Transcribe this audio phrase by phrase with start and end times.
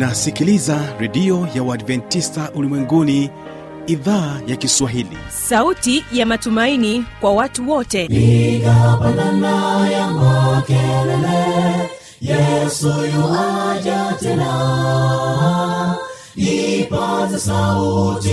[0.00, 3.30] unasikiliza redio ya uadventista ulimwenguni
[3.86, 5.18] idhaa ya kiswahili.
[5.28, 8.04] Sauti ya matumaini kwa watu wote.
[8.04, 11.90] Igapanana ya makelele
[12.20, 15.96] yesu yuaja tena.
[16.36, 18.30] Ipaze sauti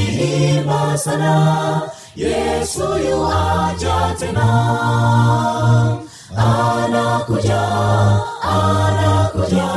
[0.57, 1.81] imba sana
[2.15, 4.47] yesu yuaja tena.
[6.37, 7.61] Anakuja
[8.41, 9.76] anakuja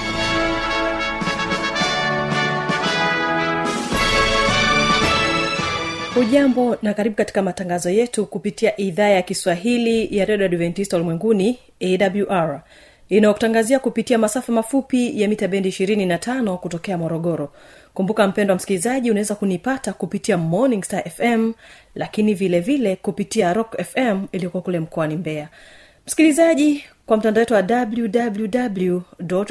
[6.21, 12.61] hujambo na karibu katika matangazo yetu kupitia idhaa ya kiswahili ya redio adventista ulimwenguni awr
[13.09, 17.53] inayokutangazia kupitia masafa mafupi ya mita bendi 25 kutokea morogoro.
[17.93, 21.53] Kumbuka mpendo wa msikilizaji unaweza kunipata kupitia morning star fm
[21.95, 25.49] lakini vile vile kupitia rock fm iliyoko kule mkoani mbeya.
[26.07, 29.01] Msikilizaji kwa mtandao wetu wa www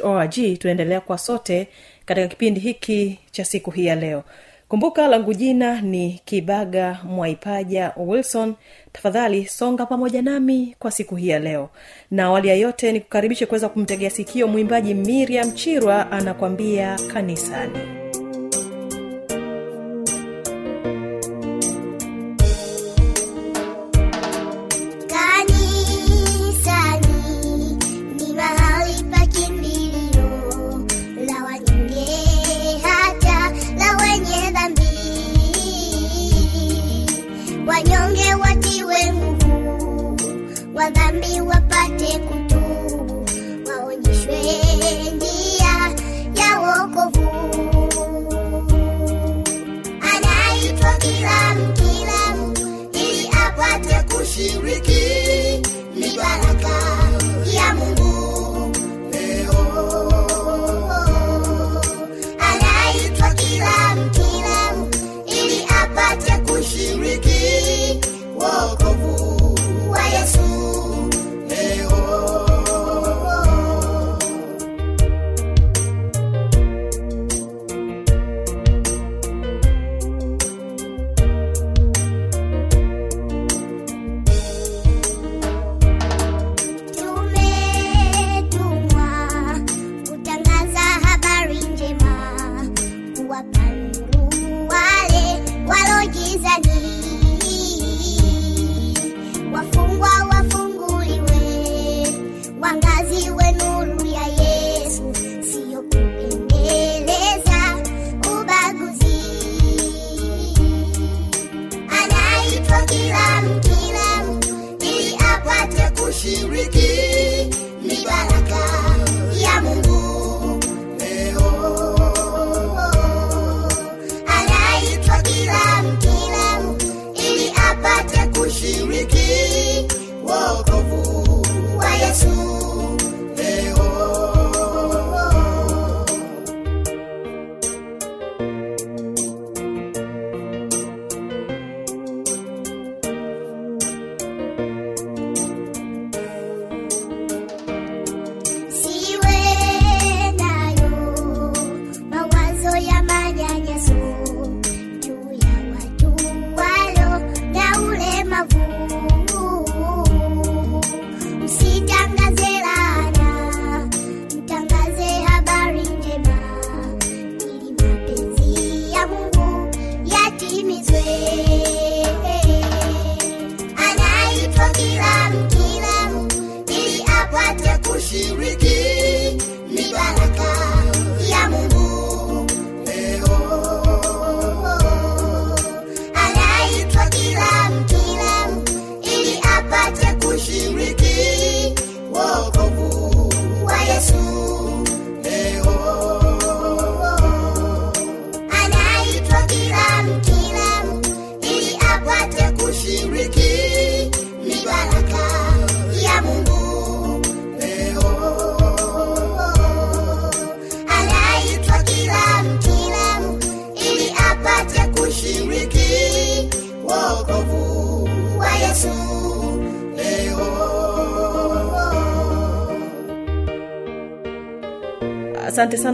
[0.03, 1.69] org tunaendelea kwa sote
[2.07, 4.25] katika kipindi hiki cha siku hii ya leo
[4.71, 8.55] kumbuka langu jina ni kibaga mwaipaja wilson.
[8.93, 11.69] Tafadhali songa pamoja nami kwa siku hii ya leo.
[12.11, 18.00] Na awali ya yote ni kukaribishe kuweza kumtegea sikio mwimbaji miriam chirwa anakwambia Kanisani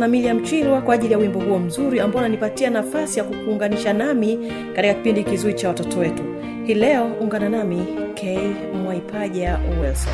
[0.09, 4.39] miliam chirwa kwa ajili ya wimbo huo mzuri ambao unanipatia nafasi ya kukuunganisha nami
[4.77, 6.23] katika kipindi kizuri cha watoto wetu.
[6.67, 8.39] Hii leo ungana nami k
[8.85, 10.13] mwaipaja wilson.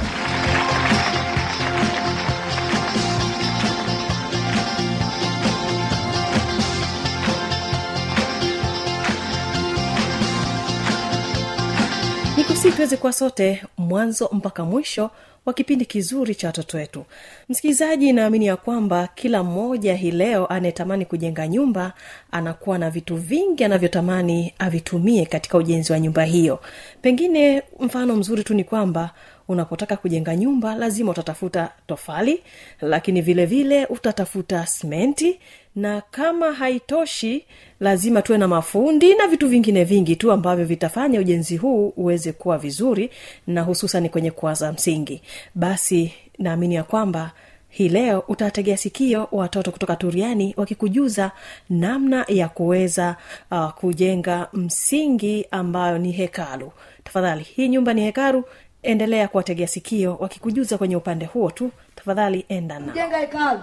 [12.36, 13.62] Nikusii tuweze kuwa sote
[13.92, 15.10] mwanzo mpaka mwisho
[15.46, 17.04] wa kipindi kizuri cha watoto wetu.
[17.48, 21.92] Msikilizaji naamini ya kwamba kila mmoja hii leo anayetamani kujenga nyumba
[22.30, 26.60] anakuwa na vitu vingi anavyotamani avitumie katika ujenzi wa nyumba hiyo.
[27.02, 29.10] Pengine mfano mzuri tu ni kwamba
[29.52, 32.42] unapotaka kujenga nyumba lazima utatafuta tofali
[32.80, 35.38] lakini vile vile utatafuta smenti
[35.76, 37.44] na kama haitoshi
[37.80, 42.58] lazima tuwe na mafundi na vitu vingine vingi tu ambavyo vitafanya ujenzi huu uweze kuwa
[42.58, 43.10] vizuri
[43.46, 45.22] na hususan kwenye kuaza msingi.
[45.54, 47.32] Basi naamini ya kwamba
[47.68, 51.30] hii leo utawategea sikio watoto kutoka turiani wakikujuza
[51.70, 53.16] namna ya kuweza
[53.50, 56.72] uh, kujenga msingi ambayo ni hekalu.
[57.04, 58.44] Tafadhali hii nyumba ni hekalu
[58.82, 61.70] endelea kuwategea sikio wakikujuza kwenye upande huo tu.
[61.94, 63.60] Tafadhali enda na jenga hekalu.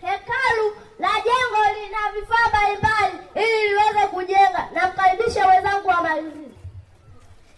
[0.00, 4.68] Hekalu la jengo lina vifaa mbalimbali ili liweze kujenga.
[4.74, 6.32] Namkaribisha wenzangu wamalizie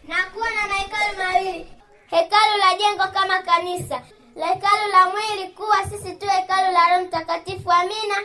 [0.08, 1.66] na kuwa na mahekalu mawili.
[2.10, 4.02] Hekalu la jengo kama kanisa.
[4.36, 7.72] La hekalu la mwili kuwa sisi tu hekalu la roho mtakatifu.
[7.72, 8.16] Amina.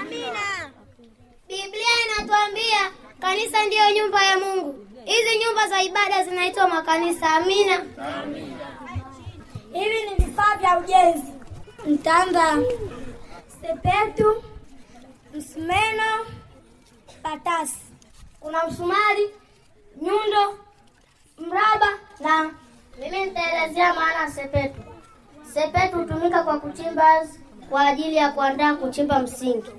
[0.00, 0.40] Amina.
[1.48, 2.78] Biblia inatuambia
[3.20, 7.30] kanisa ndiyo nyumba ya mungu hizi nyumba za ibada zinaitwa makanisa.
[7.30, 7.84] Amina.
[9.72, 11.32] Hivi ni vifaa vya ujenzi.
[11.86, 12.56] Mtanda.
[13.60, 14.42] Sepetu
[15.34, 16.26] msumeno
[17.22, 17.78] patasi
[18.40, 19.30] kuna msumari
[20.02, 20.58] nyundo
[21.38, 21.88] mraba
[22.20, 22.50] na
[23.00, 24.80] mimi nitaelezea maana sepetu.
[25.54, 27.26] Sepetu hutumika kwa kuchimba
[27.70, 29.70] kwa ajili ya kuandaa kuchimba msingi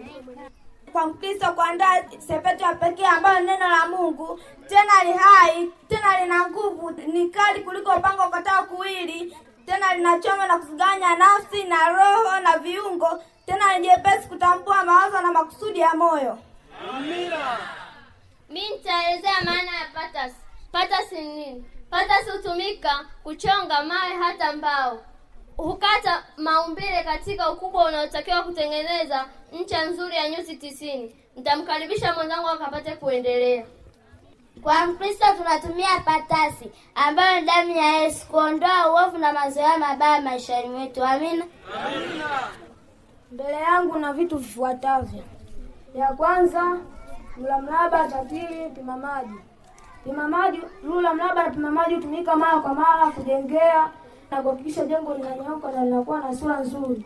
[0.91, 1.95] kwa mkristo kuandaa
[2.27, 4.39] sepetu ya pekee ambayo ni neno la mungu.
[4.68, 9.38] Tena li hai tena lina nguvu ni kali kuliko upanga ukatao kuwili.
[9.65, 13.24] Tena linachoma na kuziganya nafsi na roho na viungo.
[13.45, 16.38] Tena ni jepesi kutambua mawazo na makusudi ya moyo.
[18.50, 20.35] Mi nitaelezea maana ya patasi.
[20.71, 21.65] Patasi ni nini?
[21.89, 25.01] Patasi hutumika kuchonga mawe hata mbao
[25.63, 29.25] hukata maumbile katika ukubwa unaotakiwa kutengeneza
[29.61, 31.15] ncha nzuri ya nyuzi tisini.
[31.35, 33.65] Nitamkaribisha mwenzangu akapate kuendelea.
[34.63, 40.69] Kwa mkristo tunatumia patasi ambayo ni damu ya yesu kuondoa uovu na mazoea mabaya maishani
[40.69, 41.03] mwetu.
[41.03, 41.45] Amina.
[43.31, 45.23] Mbele yangu na vitu vifuatavyo.
[45.95, 46.77] Ya kwanza
[47.38, 49.33] mlamlaba tatili pima maji.
[50.03, 53.89] Pima maji lula mraba na pima maji hutumika mara kwa mara kujengea
[54.31, 57.06] na kuhakikisha jengo linanyooka na linakuwa na sura nzuri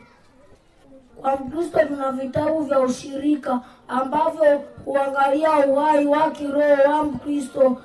[1.21, 7.81] Kwa Mkristo tuna vitabu vya ushirika ambavyo huangalia uhai wa kiroho wa Mkristo.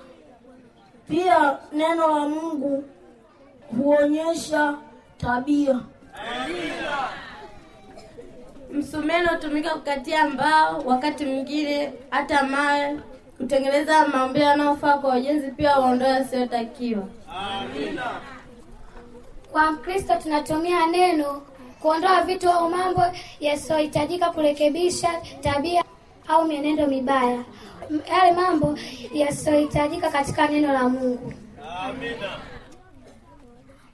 [1.08, 2.84] Pia neno la Mungu
[3.76, 4.74] huonyesha
[5.18, 5.80] tabia.
[8.72, 13.00] Msumeno hutumika kukatia mbao, wakati mwingine hata mawe,
[13.36, 17.02] kutengeneza maumbile yanayofaa kwa ujenzi, pia waondoe yasiyotakiwa.
[19.52, 21.42] Kwa Mkristo tunatumia neno
[21.80, 23.02] kuondoa vitu au mambo
[23.40, 25.84] yasiyohitajika kurekebisha tabia
[26.28, 27.44] au mienendo mibaya,
[28.10, 28.78] yale mambo
[29.12, 31.32] yasiyohitajika katika neno la Mungu.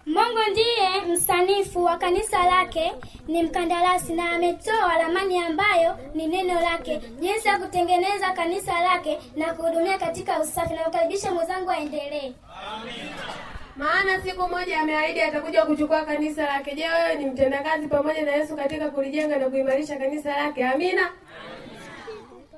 [0.07, 2.93] Mungu ndiye msanifu wa kanisa lake,
[3.29, 9.55] ni mkandarasi na ametoa ramani ambayo ni neno lake, jinsi ya kutengeneza kanisa lake na
[9.55, 10.75] kuhudumia katika usafi.
[10.75, 12.33] Namkaribisha mwenzangu aendelee.
[13.76, 16.75] Maana siku moja ameahidi atakuja kuchukua kanisa lake.
[16.75, 20.64] Je, wewe ni mtendakazi pamoja na Yesu katika kulijenga na kuimarisha kanisa lake?
[20.69, 21.11] Amina.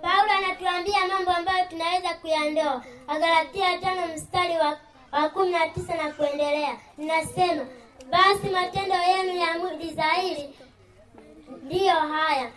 [0.02, 2.85] Paulo anatuambia mambo ambayo tunaweza kuyandoa.
[3.06, 4.78] Wagalatia tano mstari wa,
[5.12, 7.66] wa kumi na tisa na kuendelea, ninasema
[8.11, 10.54] basi matendo yenu ya mwili dhahiri
[11.62, 12.50] ndiyo haya: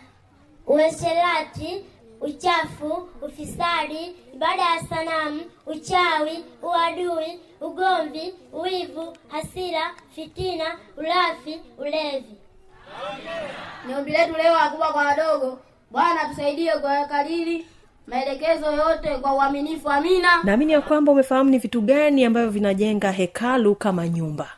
[0.66, 1.84] uasherati,
[2.20, 10.64] uchafu, ufisadi, ibada ya sanamu, uchawi, uadui, ugomvi, uwivu, hasira, fitina,
[10.96, 12.34] ulafi, ulevi.
[13.86, 15.58] Ni ombi letu leo, wakubwa kwa wadogo,
[15.90, 17.66] Bwana tusaidie kwa kadiri
[18.06, 19.90] maelekezo yote kwa uaminifu.
[19.90, 20.28] Amina.
[20.44, 24.50] naamini ya kwamba umefahamu ni vitu gani ambavyo vinajenga hekalu kama nyumba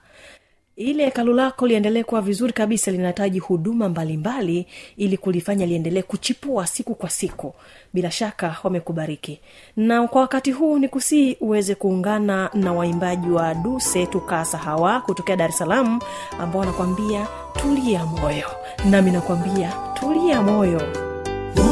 [0.83, 6.67] ili hekalu lako liendelee kuwa vizuri kabisa linahitaji huduma mbalimbali mbali, ili kulifanya liendelee kuchipua
[6.67, 7.55] siku kwa siku.
[7.95, 9.41] Bila shaka wamekubariki.
[9.77, 15.37] Na kwa wakati huu ni kusii uweze kuungana na waimbaji wa duse tukasa hawa kutokea
[15.37, 16.01] dar es salaam
[16.39, 17.27] ambao wanakwambia
[17.63, 18.47] tulia moyo.
[18.91, 20.83] Nami nakwambia tulia moyo.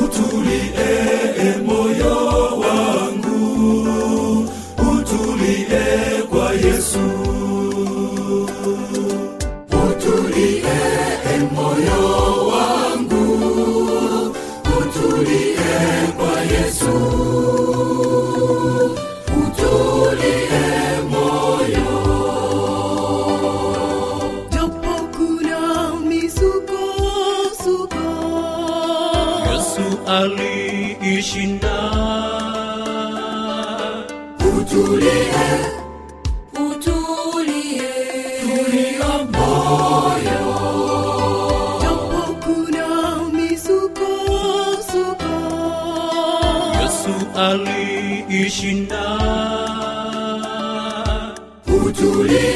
[0.04, 2.14] Utulie moyo
[2.60, 4.48] wangu.
[4.78, 7.29] Utulie kwa yesu
[30.20, 31.76] aliishinda
[34.58, 35.22] utulie.
[36.66, 37.92] Utulie.
[38.40, 40.44] Tulia moyo.
[41.82, 42.88] Japo kuna
[43.32, 45.34] misukosuko
[46.82, 47.14] yesu
[47.46, 49.04] aliishinda
[51.66, 52.54] utulie utulie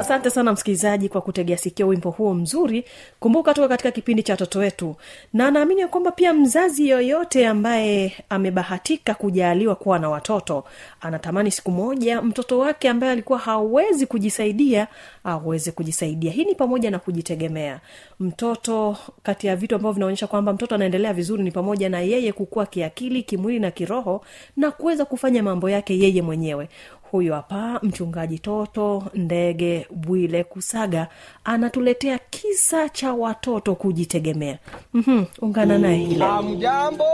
[0.00, 2.84] asante sana msikilizaji kwa kutegea sikio wimbo huo mzuri.
[3.20, 4.96] Kumbuka tuko katika kipindi cha watoto wetu
[5.32, 10.64] na naamini ya kwamba pia mzazi yoyote ambaye amebahatika kujaaliwa kuwa na watoto
[11.00, 14.88] anatamani siku moja mtoto wake ambaye alikuwa hawezi kujisaidia
[15.24, 16.32] aweze kujisaidia.
[16.32, 17.80] Hii ni pamoja na kujitegemea.
[18.20, 22.66] Mtoto kati ya vitu ambavyo vinaonyesha kwamba mtoto anaendelea vizuri ni pamoja na yeye kukua
[22.66, 24.24] kiakili kimwili na kiroho
[24.56, 26.68] na kuweza kufanya mambo yake yeye mwenyewe
[27.12, 31.08] huyu hapa mchungaji toto ndege bwile kusaga
[31.44, 34.58] anatuletea kisa cha watoto kujitegemea
[34.94, 37.04] mm-hmm, ungana naye hile Hamjambo?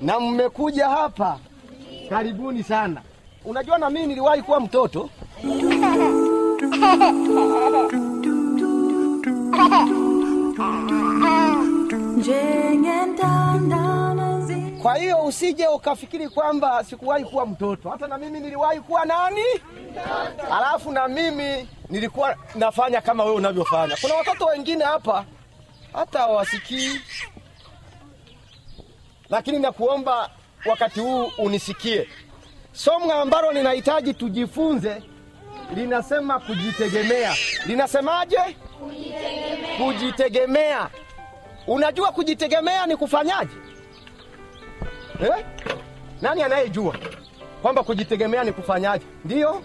[0.00, 1.38] Na mmekuja hapa,
[2.08, 3.02] karibuni sana.
[3.44, 5.10] Unajua, na mii niliwahi kuwa mtoto.
[14.86, 17.90] Kwa hiyo usije ukafikiri kwamba sikuwahi kuwa mtoto.
[17.90, 19.42] Hata na mimi niliwahi kuwa nani?
[20.52, 23.96] Alafu na mimi nilikuwa nafanya kama wewe unavyofanya.
[24.00, 25.24] Kuna watoto wengine hapa
[25.92, 27.00] hata hawasikii,
[29.30, 30.30] lakini nakuomba
[30.66, 32.08] wakati huu unisikie.
[32.72, 35.02] Somo ambalo ninahitaji tujifunze
[35.74, 37.34] linasema kujitegemea.
[37.66, 38.38] Linasemaje?
[38.78, 39.76] Kujitegemea.
[39.86, 40.88] Kujitegemea.
[41.66, 43.65] Unajua kujitegemea ni kufanyaje?
[45.20, 45.44] Eh?
[46.22, 46.94] Nani anayejua
[47.62, 49.04] kwamba kujitegemea ni kufanyaje?
[49.24, 49.62] Ndiyo?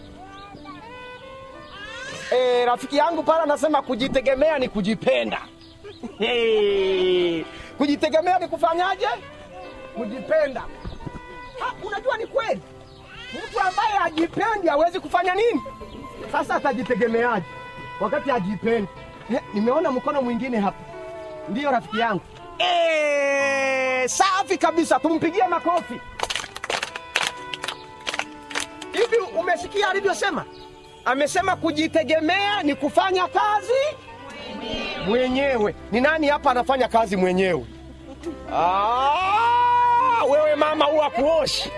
[2.31, 5.41] E, rafiki yangu pale anasema kujitegemea ni kujipenda.
[6.17, 7.43] Hey.
[7.77, 9.08] Kujitegemea ni kufanyaje?
[9.96, 10.62] Kujipenda.
[11.60, 12.62] Ha, unajua ni kweli,
[13.34, 15.62] mtu ambaye hajipendi hawezi kufanya nini?
[16.31, 17.46] Sasa atajitegemeaje
[18.00, 18.88] wakati hajipendi?
[19.34, 20.79] Eh, nimeona mkono mwingine hapa.
[21.50, 22.22] Ndiyo rafiki yangu.
[22.62, 26.01] Eh, safi kabisa, tumpigie makofi.
[28.94, 30.46] Hivi umesikia alivyosema?
[31.06, 33.98] Amesema kujitegemea ni kufanya kazi
[35.08, 35.75] mwenyewe.
[35.91, 37.65] Ni nani hapa anafanya kazi mwenyewe?
[38.53, 41.72] Ah, wewe mama huwa kuoshi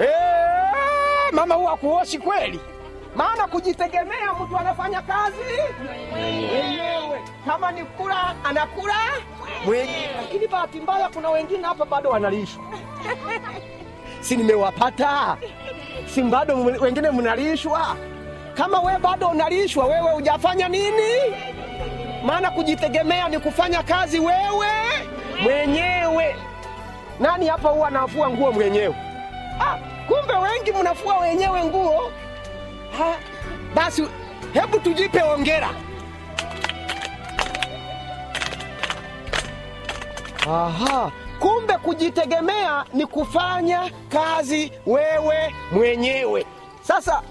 [0.00, 0.08] eh,
[1.32, 2.60] mama huwa kuoshi kweli,
[3.16, 5.38] maana kujitegemea mtu anafanya kazi
[6.10, 7.22] mwenyewe.
[7.46, 8.94] Kama ni kula anakula
[9.64, 12.62] mwenyewe, lakini bahati mbaya kuna wengine hapa bado wanalishwa.
[14.20, 15.36] Si nimewapata?
[16.14, 17.96] Si bado wengine mnalishwa?
[18.54, 21.12] Kama we bado unalishwa, wewe hujafanya nini?
[22.24, 24.66] Maana kujitegemea ni kufanya kazi wewe
[25.42, 26.36] mwenyewe.
[27.20, 28.94] Nani hapa huwa anafua nguo mwenyewe?
[29.60, 29.76] Ah,
[30.08, 32.12] kumbe wengi mnafua wenyewe nguo.
[32.98, 33.16] Ha,
[33.74, 34.08] basi
[34.52, 35.68] hebu tujipe hongera.
[40.50, 46.46] Aha, kumbe kujitegemea ni kufanya kazi wewe mwenyewe.
[46.82, 47.22] Sasa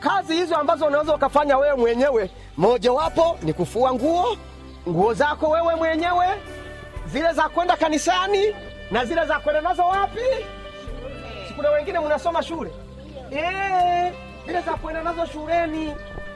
[0.00, 4.36] kazi hizo ambazo unaweza ukafanya wewe mwenyewe mojawapo ni kufua nguo
[4.88, 6.26] nguo zako wewe mwenyewe
[7.06, 8.54] zile za kwenda kanisani
[8.90, 10.20] na zile za kwenda nazo wapi?
[11.48, 12.70] Sikuna wengine mnasoma shule?
[13.30, 14.12] Eh,
[14.46, 15.94] zile za kwenda nazo shuleni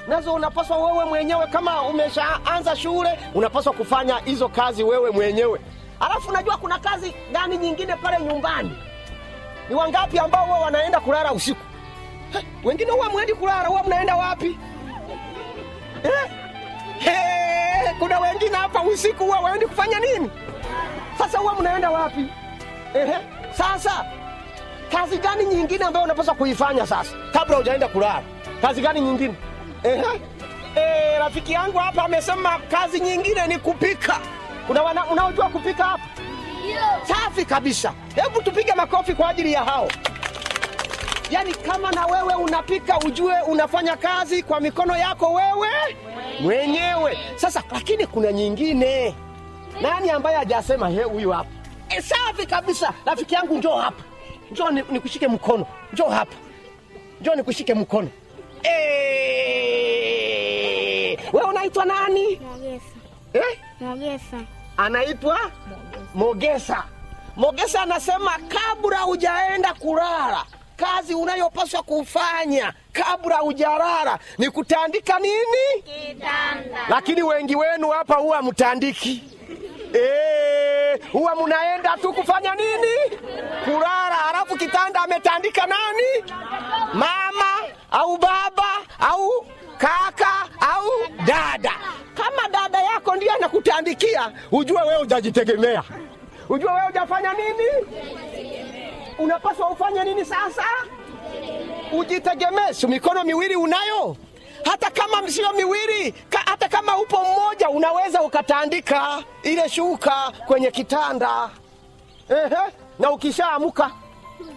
[0.08, 5.60] nazo unapaswa wewe mwenyewe kama umeshaanza shule unapaswa kufanya hizo kazi wewe mwenyewe
[6.00, 8.78] alafu najua kuna kazi gani nyingine pale nyumbani
[9.68, 11.60] ni wangapi ambao huwa wanaenda kulala usiku
[12.32, 14.58] Heh, wengine huwa mwendi kulala huwa mnaenda wapi
[16.04, 16.30] eh?
[16.98, 20.30] Hey, kuna wengine hapa usiku huwa waendi kufanya nini
[21.18, 22.26] sasa huwa mnaenda wapi
[22.94, 23.14] Ehe.
[23.52, 24.04] sasa
[24.92, 27.10] kazi gani nyingine ambayo unapaswa kuifanya sasa?
[27.32, 28.22] Kabla hujaenda kulala.
[28.62, 29.34] Kazi gani nyingine?
[29.82, 30.02] Eh,
[30.76, 34.18] Eh, rafiki yangu hapa amesema kazi nyingine ni kupika.
[35.12, 36.04] Unaojua kupika hapa?
[37.08, 37.92] Safi kabisa.
[38.14, 39.88] Hebu tupige makofi kwa ajili ya hao.
[41.30, 45.68] Yaani kama na wewe unapika ujue unafanya kazi kwa mikono yako wewe
[46.40, 47.18] mwenyewe.
[47.36, 49.14] Sasa lakini kuna nyingine.
[49.80, 51.50] Nani ambaye hajasema he huyu hapa?
[51.88, 52.92] E, safi kabisa.
[53.06, 54.02] Rafiki yangu njoo hapa
[54.50, 56.34] njoo ni- nikushike mkono njoo hapa
[57.20, 58.08] njoo nikushike mkono
[58.62, 58.70] e,
[61.32, 62.84] wewe unaitwa nani Mogesa.
[63.32, 63.58] eh?
[63.80, 64.36] Mogesa.
[64.76, 65.40] anaitwa
[66.14, 66.84] Mogesa.
[67.36, 70.44] Mogesa anasema kabla hujaenda kulala,
[70.76, 75.82] kazi unayopaswa kufanya kabla hujalala ni kutandika nini?
[75.84, 76.78] Kitanda.
[76.88, 79.24] Lakini wengi wenu hapa huwa mtandiki
[79.94, 80.79] Eh,
[81.12, 83.18] huwa munaenda tu kufanya nini?
[83.64, 86.32] Kulala, Halafu kitanda ametandika nani?
[86.94, 87.54] Mama
[87.90, 88.66] au baba
[89.00, 89.46] au
[89.78, 90.90] kaka au
[91.26, 91.72] dada.
[92.14, 95.82] Kama dada yako ndiye anakutandikia, ujue wewe hujajitegemea,
[96.48, 97.86] ujue wewe hujafanya nini.
[99.18, 100.64] Unapaswa ufanye nini sasa?
[101.92, 102.86] Ujitegemee.
[102.88, 104.16] Mikono miwili unayo?
[104.64, 111.50] Hata kama sio miwili ka, hata kama upo mmoja unaweza ukatandika ile shuka kwenye kitanda.
[112.28, 112.72] Ehe.
[112.98, 113.90] na ukishaamuka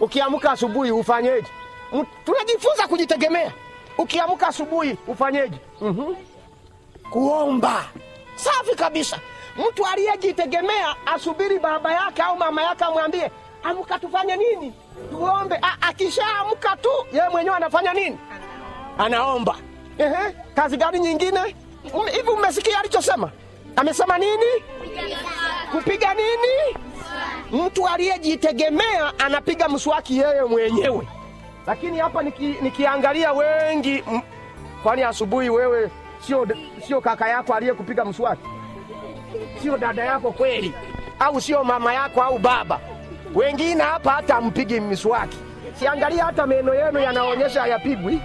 [0.00, 1.46] ukiamka asubuhi ufanyeje?
[2.24, 3.52] Tunajifunza kujitegemea.
[3.98, 5.58] Ukiamka asubuhi ufanyeje?
[5.80, 6.16] Mm
[7.10, 7.84] kuomba.
[8.36, 9.18] Safi kabisa.
[9.56, 13.30] Mtu aliyejitegemea asubiri baba yake au mama yake amwambie
[13.62, 14.72] amka tufanye nini?
[15.10, 15.60] Tuombe.
[15.80, 18.18] Akishaamka tu yeye mwenyewe anafanya nini?
[18.98, 19.56] Anaomba
[19.98, 21.40] Ehe, kazi gani nyingine?
[22.12, 23.30] Hivi um, umesikia alichosema?
[23.76, 24.46] Amesema nini?
[25.72, 26.84] Kupiga nini?
[27.64, 31.08] Mtu aliyejitegemea anapiga mswaki yeye mwenyewe.
[31.66, 34.20] Lakini hapa niki, nikiangalia wengi m-
[34.82, 35.90] kwani asubuhi wewe
[36.26, 36.48] sio
[36.86, 38.46] sio kaka yako aliyekupiga mswaki?
[39.62, 40.74] Sio dada yako kweli?
[41.18, 42.80] Au sio mama yako au baba?
[43.34, 45.38] Wengine hapa hata mpigi mswaki,
[45.78, 48.20] siangalia hata meno yenu yanaonyesha hayapigwi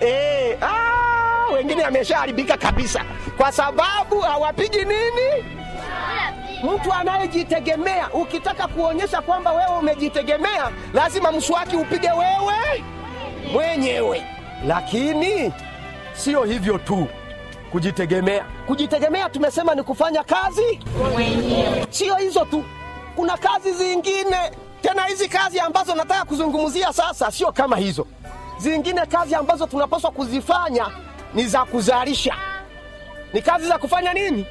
[0.00, 3.04] Eh, ah, wengine ameshaharibika kabisa.
[3.36, 5.44] Kwa sababu hawapigi nini?
[6.62, 12.84] Mtu anayejitegemea ukitaka kuonyesha kwamba wewe umejitegemea lazima mswaki upige wewe
[13.52, 14.22] mwenyewe.
[14.66, 15.52] Lakini
[16.14, 17.06] sio hivyo tu.
[17.72, 18.44] Kujitegemea.
[18.66, 20.80] Kujitegemea tumesema ni kufanya kazi
[21.12, 21.86] mwenyewe.
[21.90, 22.64] Sio hizo tu.
[23.16, 24.50] Kuna kazi zingine.
[24.82, 28.06] Tena hizi kazi ambazo nataka kuzungumzia sasa sio kama hizo
[28.58, 30.86] zingine kazi ambazo tunapaswa kuzifanya
[31.34, 32.34] ni za kuzalisha.
[33.32, 34.46] Ni kazi za kufanya nini?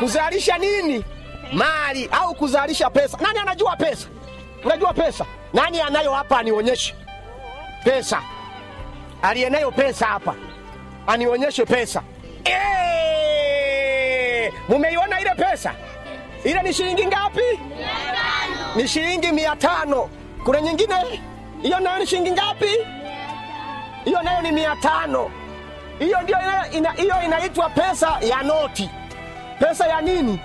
[0.00, 1.04] Kuzalisha nini?
[1.52, 3.18] Mali au kuzalisha pesa.
[3.20, 4.08] Nani anajua pesa?
[4.64, 5.26] Unajua pesa?
[5.52, 6.94] Nani anayo hapa anionyeshe?
[7.84, 8.22] Pesa.
[9.22, 10.34] Aliyenayo pesa hapa
[11.06, 12.02] anionyeshe pesa.
[12.44, 15.74] Eh, mumeiona ile pesa?
[16.44, 17.60] Ile ni shilingi ngapi?
[18.76, 20.10] Ni shilingi mia tano.
[20.44, 21.22] Kuna nyingine?
[21.62, 22.70] Hiyo nayo ni shilingi ngapi
[24.04, 25.30] hiyo nayo ni mia tano
[25.98, 26.38] hiyo ndio
[26.96, 28.90] hiyo inaitwa pesa ya noti
[29.58, 30.40] pesa ya nini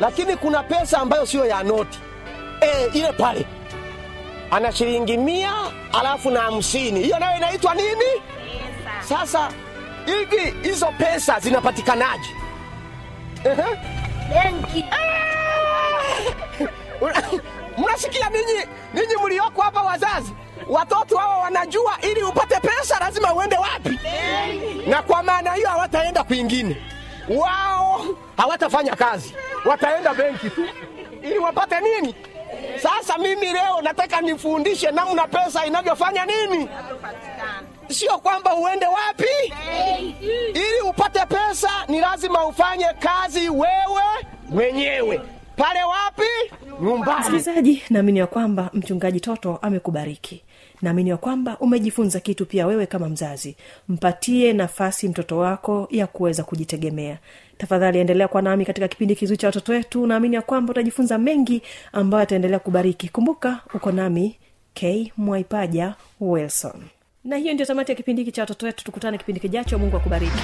[0.00, 1.98] lakini kuna pesa ambayo siyo ya noti
[2.60, 3.46] e, ile pale
[4.50, 5.52] ana shilingi mia
[5.92, 8.22] alafu na hamsini hiyo nayo inaitwa nini
[9.00, 9.48] sasa
[10.06, 12.30] hivi hizo pesa zinapatikanaje
[14.28, 14.84] Benki.
[17.78, 20.32] Mnasikia ninyi ninyi mlioko hapa wazazi
[20.68, 23.98] watoto hawa wanajua ili upate pesa lazima uende wapi.
[24.86, 26.76] Na kwa maana hiyo hawataenda kwingine.
[27.28, 28.04] Wao
[28.36, 29.34] hawatafanya kazi.
[29.64, 30.64] Wataenda benki tu.
[31.22, 32.14] Ili wapate nini?
[32.82, 36.68] Sasa mimi leo nataka nifundishe namna pesa inavyofanya nini.
[37.88, 39.54] Sio kwamba uende wapi.
[40.54, 44.02] Ili upate pesa ni lazima ufanye kazi wewe
[44.48, 45.20] mwenyewe
[45.56, 46.54] pale wapi?
[46.82, 47.20] Nyumbani.
[47.20, 50.42] Msikilizaji naamini ya kwamba mchungaji toto amekubariki.
[50.82, 53.56] Naamini ya kwamba umejifunza kitu pia wewe kama mzazi.
[53.88, 57.18] Mpatie nafasi mtoto wako ya kuweza kujitegemea.
[57.58, 60.06] Tafadhali endelea kwa nami katika kipindi kizuri cha watoto wetu.
[60.06, 61.62] Naamini ya kwamba utajifunza mengi
[61.92, 63.08] ambayo ataendelea kubariki.
[63.08, 64.36] Kumbuka uko nami
[64.74, 66.82] k mwaipaja wilson.
[67.24, 68.84] Na hiyo ndio tamati ya kipindi hiki cha watoto wetu.
[68.84, 69.78] Tukutane kipindi kijacho.
[69.78, 70.38] Mungu akubariki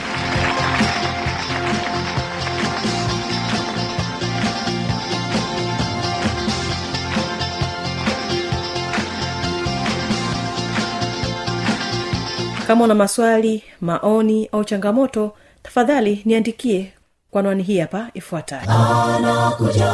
[12.70, 16.92] kama una maswali maoni au changamoto tafadhali niandikie
[17.30, 18.62] kwa anwani hii hapa ifuatayo.
[18.70, 19.92] Anakuja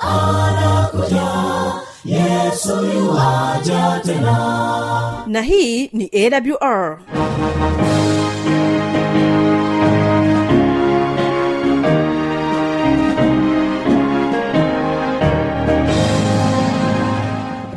[0.00, 1.22] anakuja
[2.04, 5.24] yesu yuwaja tena.
[5.26, 6.98] Na hii ni awr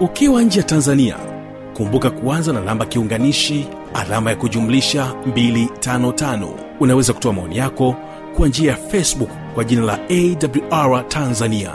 [0.00, 1.16] ukiwa nje ya tanzania
[1.76, 6.48] kumbuka kuanza na namba kiunganishi alama ya kujumlisha 255
[6.80, 7.94] unaweza kutoa maoni yako
[8.36, 11.70] kwa njia ya facebook kwa jina la awr tanzania.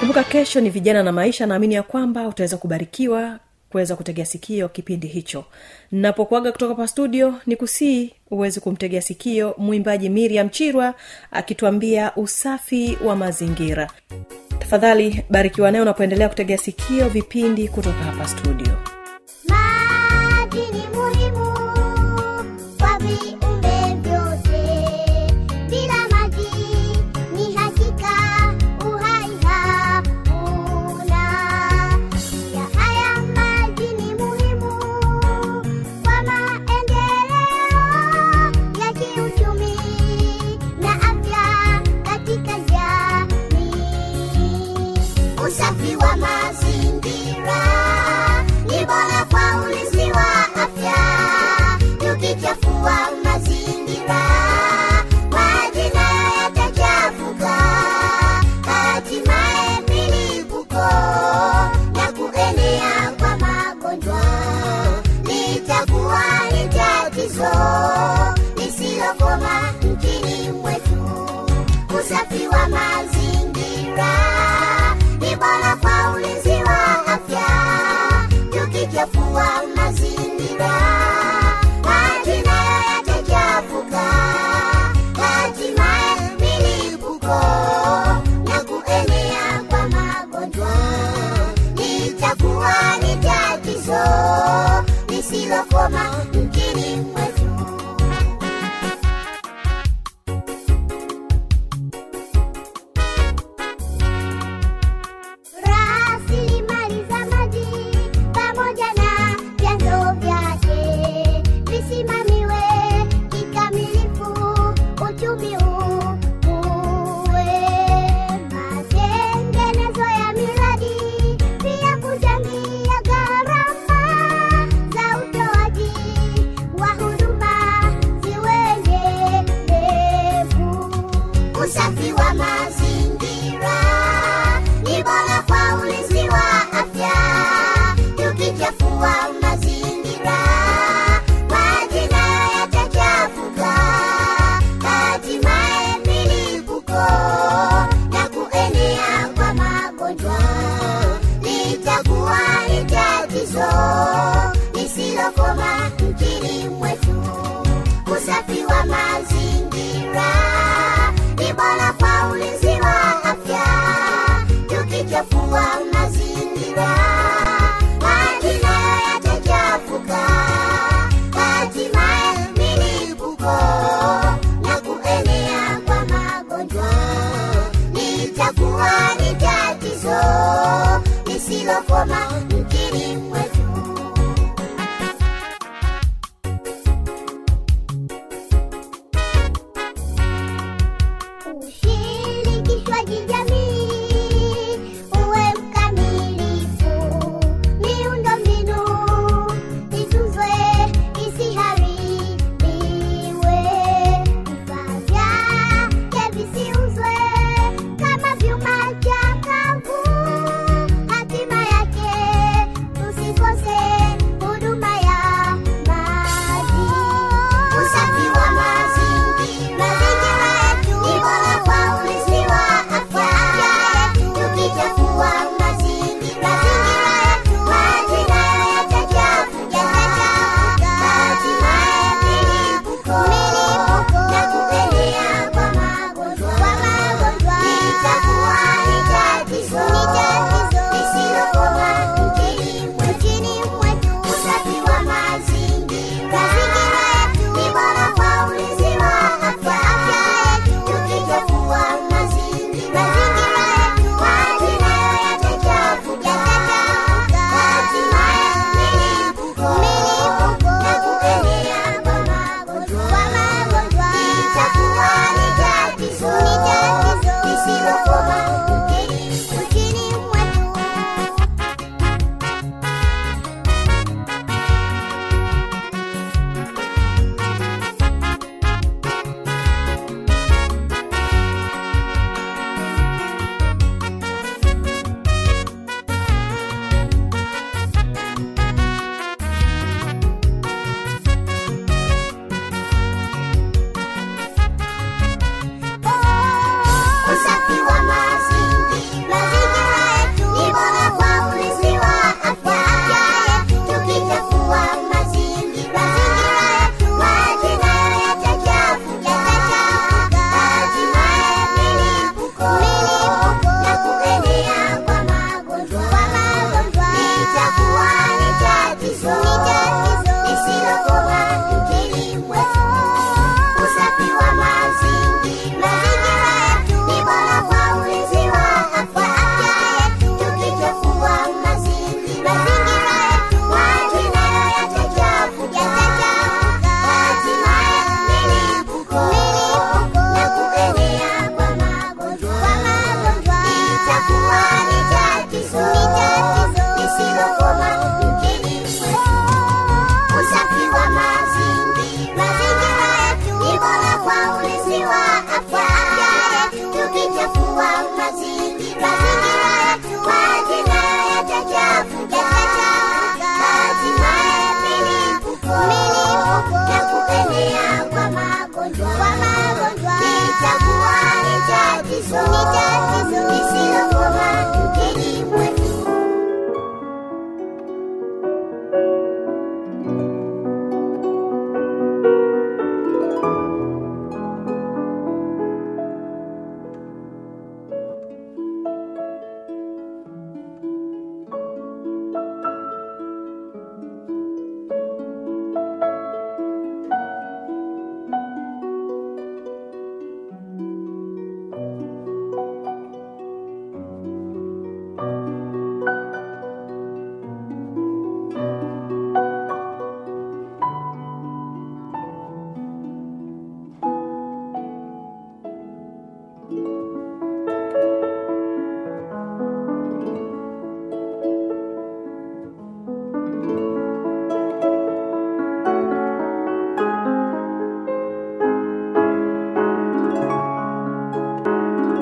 [0.00, 1.46] Kumbuka kesho ni vijana na maisha.
[1.46, 3.38] Naamini ya kwamba utaweza kubarikiwa
[3.70, 5.44] kuweza kutegea sikio kipindi hicho.
[5.92, 10.94] Napokuaga kutoka pa studio ni kusii uwezi kumtegea sikio mwimbaji miriam chirwa
[11.30, 13.90] akituambia usafi wa mazingira.
[14.58, 18.76] Tafadhali barikiwa naye unapoendelea kutegea sikio vipindi kutoka hapa studio
[52.30, 54.22] Tukichafua mazingira,
[55.30, 57.56] maji nayo yatachafuka,
[58.66, 60.84] hatimaye milipuko
[61.94, 64.22] na kuenea kwa magonjwa
[65.24, 67.52] litakuwa ni tatizo
[68.56, 71.26] lisilokoma nchini mwetu.
[72.00, 73.19] Usafi wa mazingira